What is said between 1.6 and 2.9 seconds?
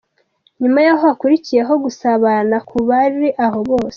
gusabana ku